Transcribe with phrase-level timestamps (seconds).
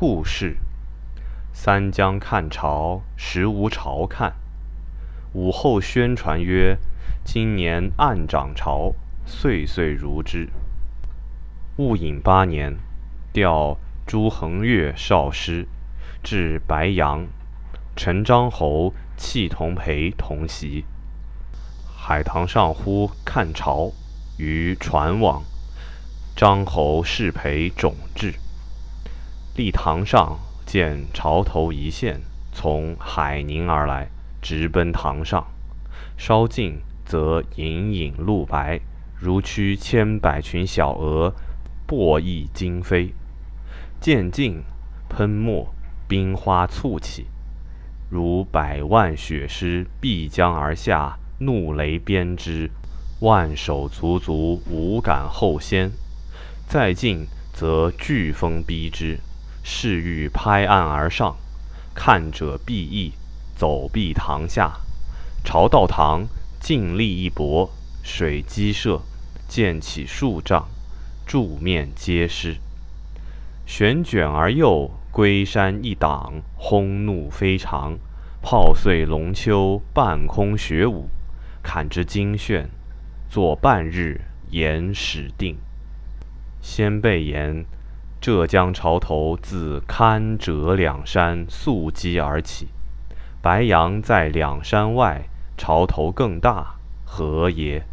[0.00, 0.56] 故事：
[1.52, 4.32] 三江看潮，时无潮看。
[5.34, 6.78] 武后宣传曰
[7.22, 8.94] ：“今年暗涨潮，
[9.26, 10.48] 岁岁如之。”
[11.76, 12.78] 戊寅八年，
[13.30, 13.76] 调
[14.06, 15.68] 朱衡岳少师，
[16.22, 17.26] 至白杨，
[17.94, 20.86] 陈张侯弃同陪同席。
[21.94, 23.92] 海棠上呼看潮，
[24.38, 25.42] 于船往。
[26.34, 28.36] 张侯适陪种至，
[29.60, 34.08] 立堂上，见潮头一线，从海宁而来，
[34.40, 35.48] 直奔堂上。
[36.16, 38.80] 稍近，则隐隐露白，
[39.18, 41.34] 如驱千百群小鹅，
[41.86, 43.12] 簸翼惊飞；
[44.00, 44.62] 渐近，
[45.10, 45.74] 喷墨
[46.08, 47.26] 冰花簇起，
[48.08, 52.70] 如百万雪狮必将而下，怒雷鞭之，
[53.20, 55.92] 万手足足无敢后先。
[56.66, 59.18] 再近，则飓风逼之，
[59.62, 61.36] 势欲拍岸而上，
[61.94, 63.12] 看者必异，
[63.56, 64.80] 走避堂下。
[65.44, 66.26] 朝道堂，
[66.60, 67.70] 尽力一搏，
[68.02, 69.02] 水激射，
[69.48, 70.68] 溅起数丈，
[71.26, 72.56] 柱面皆湿。
[73.66, 77.98] 旋卷而右，龟山一挡，轰怒非常，
[78.42, 81.08] 炮碎龙丘，半空雪舞，
[81.62, 82.68] 砍之惊炫。
[83.28, 85.56] 坐半日，言始定。
[86.60, 87.64] 先辈言，
[88.20, 92.68] 浙江潮头自堪折两山溯积而起，
[93.40, 95.22] 白杨在两山外，
[95.56, 96.74] 潮头更大，
[97.06, 97.86] 何也？